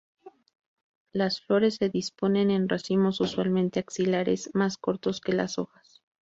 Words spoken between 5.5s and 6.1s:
hojas.